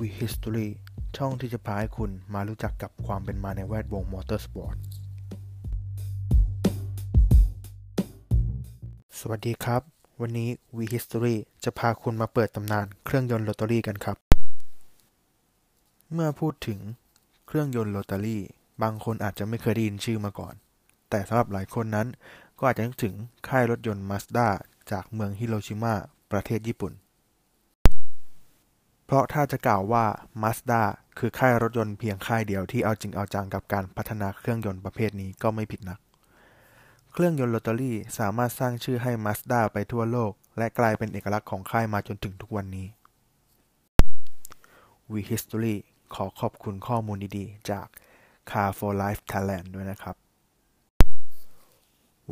[0.00, 0.68] We History
[1.16, 4.76] ช่องที่จะพาให้คุณมารู้จักกับความเป็นมาในแวดวงมอเตอร์สปอร์ต
[9.18, 9.82] สวัสดีครับ
[10.20, 14.16] วันนี้ We History จะพาคุณมาเปิดตำนานเครื่องยนต์โรตารี่กันครับ
[16.12, 16.78] เมื่อพูดถึง
[17.46, 18.42] เครื่องยนต์โรตารี่
[18.82, 20.54] บางคนอาจจะไม่เคยได้ยินชื่อมาก่อน
[21.10, 22.08] แต่สำหรับหลายคนนั้น
[22.58, 23.14] ก็อาจจะนึกถึง
[23.48, 24.48] ค่ายรถยนต์มาสด้า
[24.90, 25.94] จากเมืองฮิโรชิมา
[26.32, 26.92] ประเทศญี่ปุ่น
[29.06, 30.04] เพราะถ้าจะกล่าวว่า
[30.42, 30.82] Mazda
[31.18, 35.98] คือค่ายรถยนต์เพียงค่ายเดียวที่เอาจริงเอาจังกับการพัฒนาเครื่องยนต์ประเภทนี้ก็ไม่ผิดนัก
[37.12, 42.86] เครื่องยนต์โรตารี่สามารถสร้างชื่อให้ Mazda ไปทั่วโลก และกลายเป็นเอกลักษณ์ของค่ายมาจนถึงทุกวันนี้
[45.12, 45.76] We History
[46.14, 47.86] ขอขอบคุณข้อมูลดีๆ จาก
[48.50, 50.16] Car for Life Thailand ด้วยนะครับ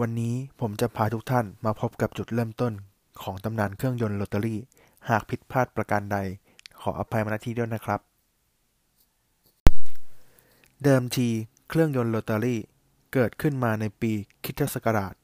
[0.00, 2.72] วันนี้ผมจะพาทุกท่านมาพบกับจุดเริ่มต้น
[3.22, 4.60] ของตำนานเครื่องยนต์โรตารี่
[5.08, 6.18] หากผิดพลาดประการใด
[6.82, 8.00] ขออภัยมาณที่ด้วยนะครับ
[10.84, 11.28] เดิมที
[11.68, 12.60] เครื่องยนต์โรตารี่
[13.12, 14.12] เกิดขึ้นมาในปี
[14.44, 15.14] คริสตศักราช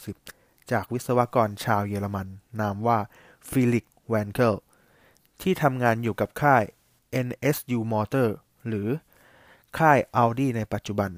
[0.00, 2.28] 1960 จากวิศวกรชาวเยอรมัน
[2.60, 2.98] นามว่า
[3.48, 4.54] เฟลิกซ์ แวนเคิล
[5.42, 6.62] ที่ทำงานอยู่กับค่าย
[7.26, 8.28] NSU Motor
[8.68, 8.88] หรือ
[9.78, 11.10] ค่าย Audi ในปัจจุบัน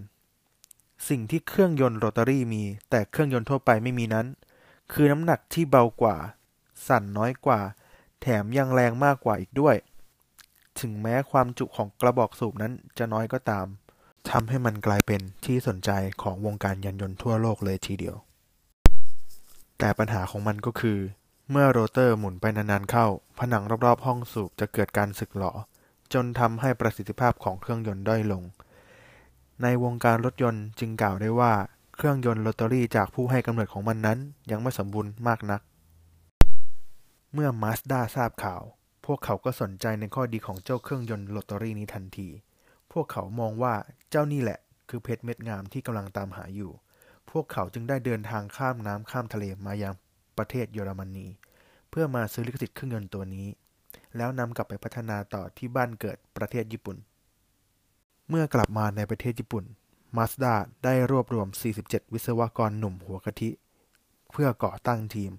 [1.08, 4.26] สิ่งที่เครื่องยนต์โรตารี่มี แต่เครื่องยนต์ทั่วไปไม่มีนั้น
[4.92, 6.16] คือน้ำหนักที่เบากว่า
[6.86, 7.60] สั่นน้อยกว่า
[8.22, 9.76] แถมยังแรงมากกว่าอีกด้วย
[10.80, 13.66] ถึงแม้ความจุของกระบอกสูบนั้นจะน้อยก็ตาม
[14.30, 15.90] ทำให้มันกลายเป็นที่สนใจ
[16.22, 18.16] ของวงการยานยนต์ทั่วโลกเลยทีเดียว
[19.78, 20.98] แต่ปัญหาของมันก็คือ
[21.50, 23.06] เมื่อโรเตอร์หมุนไปนานๆเข้า
[23.38, 25.52] ผนังรอบๆห้องสูบจะเกิดการสึกหรอ
[26.12, 28.42] จนทำให้ประสิทธิภาพของเครื่องยนต์ด้อยลง
[29.62, 31.52] ในวงการรถยนต์จึงกล่าวได้ว่า
[31.96, 34.18] เครื่องยนต์โรตารี่จากผู้ให้กำเนิดของมันนั้น
[34.50, 35.60] ยังไม่สมบูรณ์มากนัก
[37.32, 38.62] เมื่อมาสด้าทราบข่าว
[39.06, 42.28] พวกเขาก็สนใจในข้อดีของเจ้าเครื่องยนต์โรตารี่นี้ทันที
[42.92, 43.74] พวกเขามองว่า
[44.10, 46.72] เจ้านี่แหละ คือเพชรเม็ดงามที่กำลังตามหาอยู่
[47.30, 49.94] พวกเขาจึงได้เดินทางข้ามน้ำข้ามทะเลมายัง
[50.38, 51.26] ประเทศเยอรมนี
[51.90, 53.46] เพื่อมาซื้อลิขสิทธิ์เครื่องยนต์ตัวนี้
[54.16, 56.96] แล้วนำกลับไปพัฒนาต่อที่บ้านเกิดประเทศญี่ปุ่น
[58.28, 59.64] เมื่อกลับมาในประเทศญี่ปุ่น
[60.16, 60.54] มาสด้า
[60.84, 61.48] ได้รวบรวม
[61.80, 63.50] 47 วิศวกรหนุ่มหัวกะทิ
[64.32, 65.32] เพื่อก่อตั้งทีม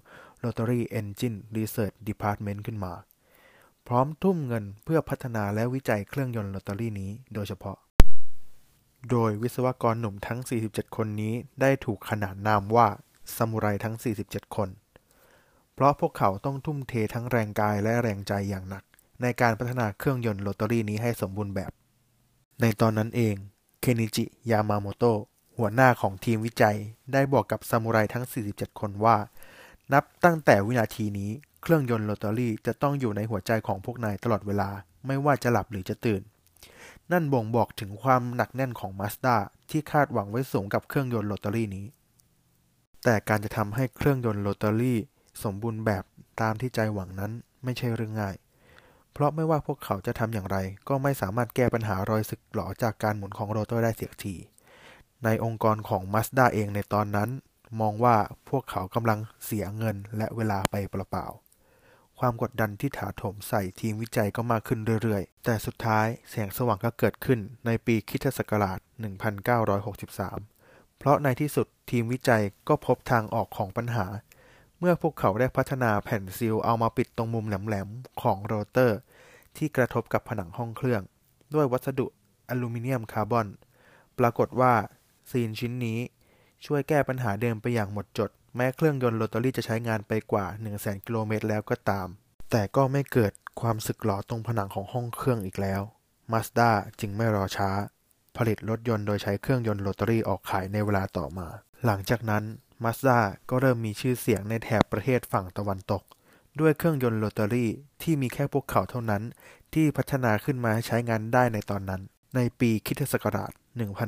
[0.44, 2.94] Rotary Engine Research Department ขึ้นมา
[3.86, 7.76] พร้อมทุ่มเงินเพื่อพัฒนาและวิจัยเครื่องยนต์โรตารี่นี้โดยเฉพาะ
[9.10, 12.88] โดยวิศวกรหนุ่มทั้ง 47 คนนี้ได้ถูกขนานนามว่า
[13.36, 13.94] ซามูไรทั้ง
[14.24, 14.68] 47 คน
[15.74, 18.84] เพราะพวกเขาต้องทุ่มเททั้งแรงกายและแรงใจอย่างหนัก
[19.22, 21.72] ในการพัฒนาเครื่องยนต์โรตารี่นี้ให้สมบูรณ์แบบ
[22.60, 23.34] ในตอนนั้นเอง
[23.80, 25.18] เคนิจิ ยามาโมโตะ
[25.58, 26.76] หัวหน้าของทีมวิจัย
[27.12, 29.16] ได้บอกกับซามูไรทั้ง 47 คนว่า
[29.92, 31.30] นับตั้งแต่วินาทีนี้
[31.62, 34.68] เครื่องยนต์โรตารี่จะต้องอยู่ในหัวใจของพวกนายตลอดเวลา
[35.06, 36.22] ไม่ว่าจะหลับหรือจะตื่น
[37.12, 39.36] นั่นบ่งบอกถึงความหนักแน่นของมาสด้า
[39.70, 41.86] ที่คาดหวังไว้สูงกับเครื่องยนต์โรตารี่นี้
[43.04, 44.98] แต่การจะทำให้เครื่องยนต์โรตารี่
[45.44, 46.04] สมบูรณ์แบบ
[46.40, 47.32] ตามที่ใจหวังนั้น
[47.64, 48.36] ไม่ใช่เรื่องง่าย
[49.12, 50.56] เพราะไม่ว่าพวกเขาจะทำอย่างไร
[50.88, 54.36] ก็ไม่สามารถแก้ปัญหารอยสึกหลอจากการหมุนของโรเตอร์ได้เสียที
[55.24, 57.30] ในองค์กรของ Mazda เองในตอนนั้น
[57.80, 58.16] มองว่า
[58.48, 68.78] พวกเขากำลังเสียเงินและเวลาไปเปล่าๆ ความกดดันที่ถาโถมใส่ทีมวิจัยก็มากขึ้นเรื่อยๆ แต่สุดท้ายแสงสว่างก็เกิดขึ้นในปีคริสตศักราช
[69.88, 74.06] 1963 เพราะในที่สุดทีมวิจัยก็พบทางออกของปัญหา
[74.78, 78.98] เมื่อพวกเขาได้พัฒนาแผ่นซีลเอามาปิดตรงมุมแหลมๆ ของโรเตอร์
[79.56, 81.02] ที่กระทบกับผนังห้องเครื่อง
[81.54, 82.06] ด้วยวัสดุ
[82.48, 83.46] อลูมิเนียมคาร์บอน
[84.18, 84.74] ปรากฏว่า
[85.30, 85.98] ซีลชิ้นนี้
[86.66, 92.06] ช่วยแก้ปัญหาเดิมไปอย่างหมดจด แม้เครื่องยนต์โรตารี่จะใช้งานไปกว่า 100,000 กิโลเมตรแล้วก็ตาม
[92.50, 95.82] แต่ก็ไม่เกิดความสึกหรอตรงผนังของห้องเครื่องอีกแล้ว
[96.32, 96.70] Mazda
[97.00, 97.70] จึงไม่รอช้า
[98.36, 101.48] ผลิตรถยนต์โดยใช้เครื่องยนต์โรตารี่ออกขายในเวลาต่อมา
[101.84, 102.44] หลังจากนั้น
[102.84, 103.18] Mazda
[103.50, 106.02] ก็เริ่มมีชื่อเสียงในแถบประเทศฝั่งตะวันตก
[106.60, 107.70] ด้วยเครื่องยนต์โรตารี่
[108.02, 109.22] ที่มีแค่พวกเขาเท่านั้น
[109.74, 112.00] ที่พัฒนาขึ้นมาใช้งานได้ในตอนนั้น
[112.36, 113.52] ในปีคริสตศักราช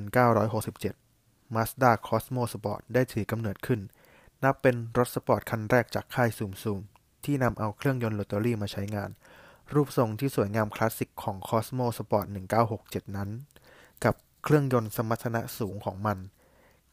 [0.04, 1.05] 1967
[1.54, 3.80] Mazda Cosmo Sport ได้ถือกำเนิดขึ้น
[4.44, 6.80] นับเป็นรถสปอร์ตคันแรกจากค่าย Zoom-Zoom
[7.24, 9.10] ที่นำเอาเครื่องยนต์โรตารี่มาใช้งาน
[9.72, 12.26] รูปทรงที่สวยงามคลาสสิกของ Cosmo Sport
[12.70, 13.30] 1967 นั้น
[14.04, 14.14] กับ
[14.44, 16.18] เครื่องยนต์สมรรถนะสูงของมัน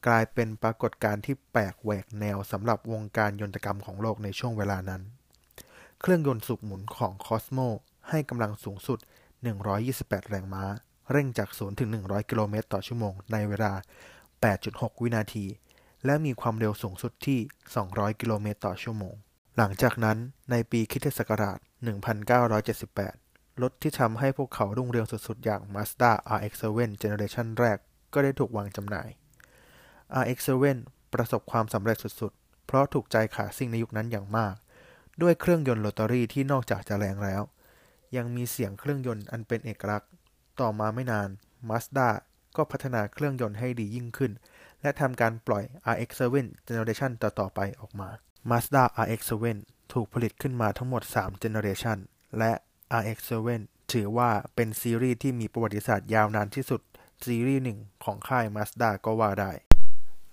[0.06, 5.02] กลายเป็นปรากฏการณ์ที่แปลกแหวกแนวสำหรับวงการยนตกรรมของโลกในช่วงเวลานั้น
[6.00, 7.68] เครื่องยนต์สูบหมุนของ Cosmo
[8.08, 8.98] ให้กำลังสูงสุด
[9.64, 10.64] 128 แรงม้า
[11.10, 13.72] เร่งจาก 0 ถึง 100 กิโลเมตรต่อชั่วโมง ในเวลา
[14.52, 15.46] 8.6 วินาที
[16.04, 17.38] และมีความเร็วสูงสุดที่
[17.80, 19.14] 200 กิโลเมตรต่อชั่วโมง
[19.56, 20.18] หลังจากนั้น
[20.50, 21.58] ในปีคริสตศักราช
[22.80, 27.78] 1978 รถที่ทำให้พวกเขารุ่งเรืองสุดๆ อย่าง Mazda RX-7 เจเนอเรชันแรก
[28.12, 29.08] ก็ได้ถูกวางจำหน่าย
[30.22, 30.76] RX-7
[31.14, 34.54] ประสบความสำเร็จสุดๆ เพราะถูกใจขาซิ่งในยุคนั้นอย่างมาก
[35.22, 37.42] ด้วยเครื่องยนต์โรตารี่ที่นอกจากจะแรงแล้ว
[38.16, 40.10] ยังมีเสียงเครื่องยนต์อันเป็นเอกลักษณ์
[40.60, 41.28] ต่อมาไม่นาน
[41.68, 42.08] Mazda
[42.56, 44.32] ก็พัฒนาเครื่องยนต์ให้ดียิ่งขึ้น
[44.82, 48.08] และทำการปล่อย RX-7 เจเนอเรชันต่อๆไปออกมา
[48.50, 49.56] Mazda RX-7
[49.92, 51.98] ถูกผลิตขึ้นมาทั้งหมด3เจเนอเรชัน
[52.38, 52.52] และ
[53.00, 53.60] RX-7
[53.92, 56.80] ถือว่าเป็นซีรีส์ที่มีประวัติศาสตร์ยาวนานที่สุด
[57.24, 59.52] ซีรีส์หนึ่งของค่าย Mazda ก็ว่าได้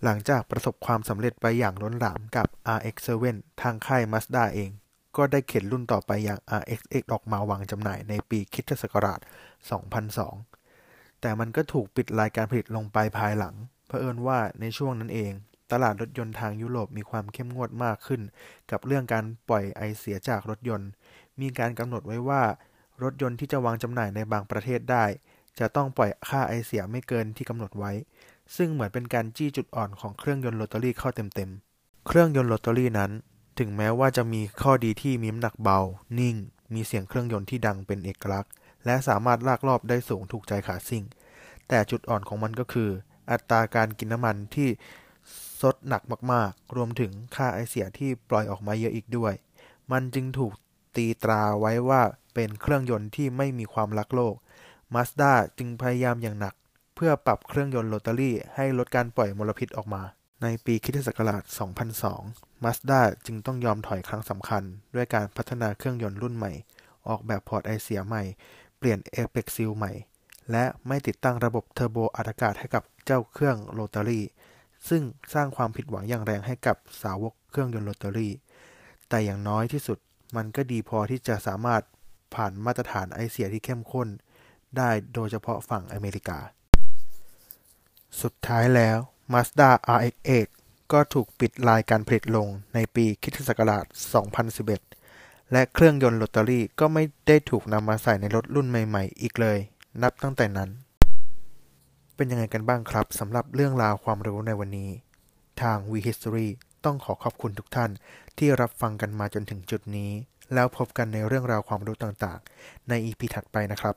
[0.03, 2.47] หลังจากประสบความสำเร็จไปอย่างล้นหลามกับ
[2.77, 4.71] RX-7 ทางค่าย Mazda เอง
[5.17, 9.19] ก็ได้เข็นรุ่นต่อไปอย่าง RX-8 ออกมาวางจำหน่ายในปีคริสตศักราช
[9.91, 10.50] 2002
[11.21, 13.55] แต่มันก็ถูกปิดรายการผลิตลงไปภายหลัง
[13.87, 15.31] เผอิญว่าในช่วงนั้นเอง
[15.71, 18.21] ตลาดรถยนต์ทางยุโรปมีความเข้มงวดมากขึ้น
[18.71, 20.89] กับเรื่องการปล่อยไอเสียจากรถยนต์
[21.41, 22.43] มีการกำหนดไว้ว่า
[23.03, 25.05] รถยนต์ที่จะวางจำหน่ายในบางประเทศได้
[25.59, 27.91] จะต้องปล่อยค่าไอเสียไม่เกินที่กำหนดไว้
[28.55, 33.11] ซึ่งเหมือนเป็นการจี้จุดอ่อนของเครื่องยนต์โรตารี่เข้าเต็มๆ เครื่องยนต์โรตารี่นั้น
[33.59, 35.79] ถึงแม้ว่าจะมีข้อดีที่มีน้ำหนักเบา
[36.19, 36.35] นิ่ง
[36.73, 38.51] มีเสียงเครื่องยนต์ที่ดังเป็นเอกลักษณ์
[38.85, 41.03] และสามารถลากรอบได้สูงถูกใจขาซิ่ง
[41.67, 42.89] แต่จุดอ่อนของมันก็คือ
[43.31, 44.69] อัตราการกินน้ำมันที่
[45.61, 46.01] ซดหนัก
[46.33, 49.33] มากๆ รวมถึงค่าไอเสียที่ปล่อยออกมาเยอะอีกด้วย
[49.91, 50.53] มันจึงถูก
[50.95, 52.01] ตีตราไว้ว่า
[52.33, 54.35] เป็นเครื่องยนต์ที่ไม่มีความรักโลก
[54.93, 56.53] Mazda จึงพยายามอย่างหนัก
[56.95, 60.01] เพื่อปรับเครื่องยนต์โรตารี่ให้ลดการปล่อยมลพิษออกมา
[60.41, 61.43] ในปีคริสตศักราช
[62.03, 64.63] 2002 Mazda จึงต้องยอมถอยครั้งสำคัญ
[64.95, 66.51] ด้วยการพัฒนาเครื่องยนต์รุ่นใหม่
[67.07, 68.23] ออกแบบ port ไอเสียใหม่
[68.81, 69.91] เปลี่ยน apex seal ใหม่
[70.51, 74.25] และไม่ติดตั้งระบบเทอร์โบอัดอากาศให้กับเจ้าเครื่องโรตารี่
[74.89, 78.33] ซึ่งสร้างความผิดหวังอย่างแรงให้กับสาวกเครื่องยนต์โรตารี่
[79.09, 79.97] แต่อย่างน้อยที่สุด
[80.35, 81.81] มันก็ดีพอที่จะสามารถ
[82.35, 84.07] ผ่านมาตรฐานไอเสียที่เข้มข้น
[84.77, 86.39] ได้โดยเฉพาะฝั่งอเมริกา
[88.21, 88.97] สุดท้ายแล้ว
[89.33, 90.47] Mazda RX-8
[90.91, 93.85] ก็ถูกปิดรายการผลิตลงในปีคิศักราช
[94.45, 95.00] 2011
[95.51, 99.57] และเครื่องยนต์โรตารี่ก็ไม่ได้ถูกนำมาใส่ในรถรุ่นใหม่ๆ อีกเลย
[100.03, 100.69] นับตั้งแต่นั้น
[102.15, 104.89] เป็นยังไงกันบ้างครับสำหรับเรื่องราวความรู้ในวันนี้
[105.61, 106.47] ทาง V History
[106.85, 107.91] ต้องขอขอบคุณทุกท่าน
[108.37, 110.11] ที่รับฟังกันมาจนถึงจุดนี้
[110.53, 113.95] แล้วพบกันในเรื่องราวความรู้ต่างๆ ใน EP ถัดไปนะครับ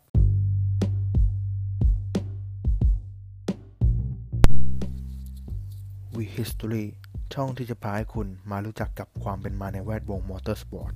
[6.16, 6.84] We History
[7.34, 10.94] ช่องที่จะพาให้คุณมารู้จักกับความเป็นมาในแวดวงมอเตอร์สปอร์ต